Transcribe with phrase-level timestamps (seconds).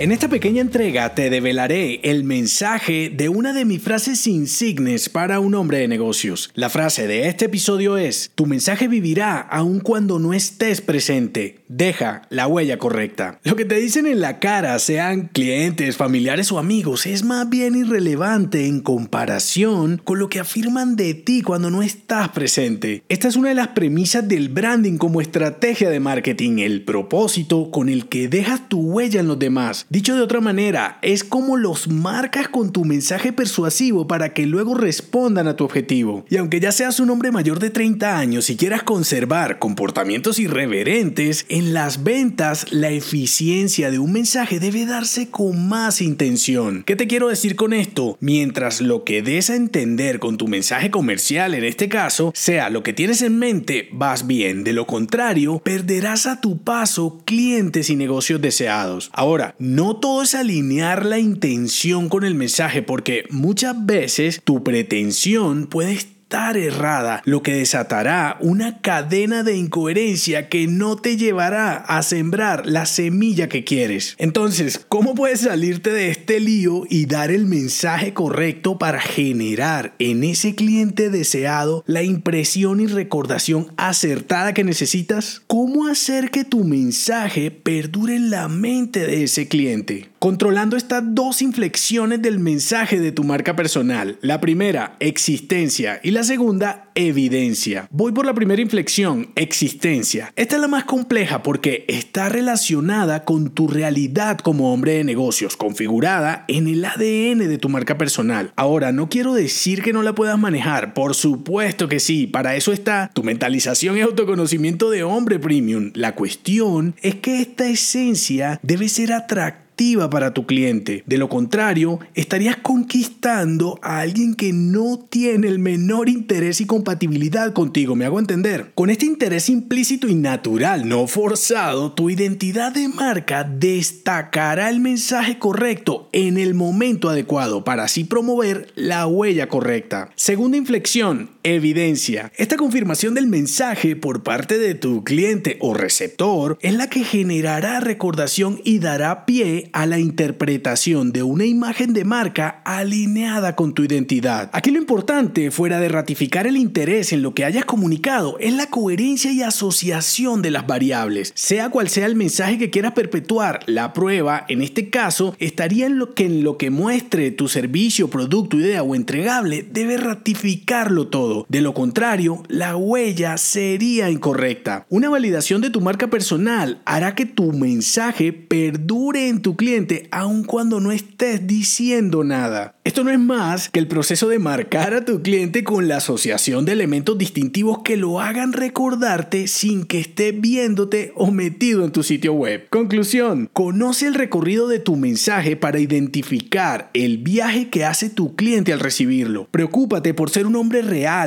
[0.00, 5.40] En esta pequeña entrega te develaré el mensaje de una de mis frases insignes para
[5.40, 6.50] un hombre de negocios.
[6.54, 11.58] La frase de este episodio es, tu mensaje vivirá aun cuando no estés presente.
[11.68, 13.40] Deja la huella correcta.
[13.44, 17.76] Lo que te dicen en la cara, sean clientes, familiares o amigos, es más bien
[17.76, 23.02] irrelevante en comparación con lo que afirman de ti cuando no estás presente.
[23.10, 27.90] Esta es una de las premisas del branding como estrategia de marketing, el propósito con
[27.90, 29.84] el que dejas tu huella en los demás.
[29.92, 34.76] Dicho de otra manera, es como los marcas con tu mensaje persuasivo para que luego
[34.76, 36.24] respondan a tu objetivo.
[36.30, 41.44] Y aunque ya seas un hombre mayor de 30 años y quieras conservar comportamientos irreverentes,
[41.48, 46.84] en las ventas la eficiencia de un mensaje debe darse con más intención.
[46.86, 48.16] ¿Qué te quiero decir con esto?
[48.20, 52.84] Mientras lo que des a entender con tu mensaje comercial en este caso sea lo
[52.84, 54.62] que tienes en mente, vas bien.
[54.62, 59.10] De lo contrario, perderás a tu paso clientes y negocios deseados.
[59.12, 64.62] Ahora, no no todo es alinear la intención con el mensaje, porque muchas veces tu
[64.62, 66.19] pretensión puede estar
[66.56, 72.86] errada, lo que desatará una cadena de incoherencia que no te llevará a sembrar la
[72.86, 74.14] semilla que quieres.
[74.18, 80.24] Entonces, ¿cómo puedes salirte de este lío y dar el mensaje correcto para generar en
[80.24, 85.42] ese cliente deseado la impresión y recordación acertada que necesitas?
[85.46, 90.09] ¿Cómo hacer que tu mensaje perdure en la mente de ese cliente?
[90.20, 94.18] Controlando estas dos inflexiones del mensaje de tu marca personal.
[94.20, 97.88] La primera, existencia, y la segunda, evidencia.
[97.90, 100.30] Voy por la primera inflexión, existencia.
[100.36, 105.56] Esta es la más compleja porque está relacionada con tu realidad como hombre de negocios,
[105.56, 108.52] configurada en el ADN de tu marca personal.
[108.56, 112.74] Ahora, no quiero decir que no la puedas manejar, por supuesto que sí, para eso
[112.74, 115.92] está tu mentalización y autoconocimiento de hombre premium.
[115.94, 119.69] La cuestión es que esta esencia debe ser atractiva
[120.10, 121.04] para tu cliente.
[121.06, 127.54] De lo contrario, estarías conquistando a alguien que no tiene el menor interés y compatibilidad
[127.54, 128.72] contigo, me hago entender.
[128.74, 135.38] Con este interés implícito y natural, no forzado, tu identidad de marca destacará el mensaje
[135.38, 140.10] correcto en el momento adecuado para así promover la huella correcta.
[140.14, 142.32] Segunda inflexión, evidencia.
[142.36, 147.80] Esta confirmación del mensaje por parte de tu cliente o receptor es la que generará
[147.80, 153.84] recordación y dará pie a la interpretación de una imagen de marca alineada con tu
[153.84, 154.50] identidad.
[154.52, 158.66] Aquí lo importante, fuera de ratificar el interés en lo que hayas comunicado, es la
[158.66, 161.32] coherencia y asociación de las variables.
[161.34, 165.98] Sea cual sea el mensaje que quieras perpetuar, la prueba, en este caso, estaría en
[165.98, 171.29] lo que en lo que muestre tu servicio, producto, idea o entregable, debe ratificarlo todo.
[171.48, 174.86] De lo contrario, la huella sería incorrecta.
[174.88, 180.44] Una validación de tu marca personal hará que tu mensaje perdure en tu cliente aun
[180.44, 182.74] cuando no estés diciendo nada.
[182.84, 186.64] Esto no es más que el proceso de marcar a tu cliente con la asociación
[186.64, 192.02] de elementos distintivos que lo hagan recordarte sin que esté viéndote o metido en tu
[192.02, 192.66] sitio web.
[192.70, 198.72] Conclusión, conoce el recorrido de tu mensaje para identificar el viaje que hace tu cliente
[198.72, 199.48] al recibirlo.
[199.50, 200.82] Preocúpate por ser un hombre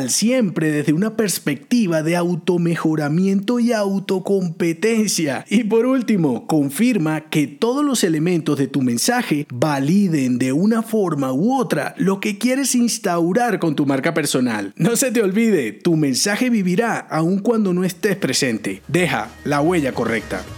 [0.10, 5.46] siempre desde una perspectiva de automejoramiento y autocompetencia.
[5.50, 11.32] Y por último, confirma que todos los elementos de tu mensaje validen de una forma
[11.32, 14.74] u otra lo que quieres instaurar con tu marca personal.
[14.76, 18.82] No se te olvide, tu mensaje vivirá aun cuando no estés presente.
[18.88, 20.44] Deja la huella correcta.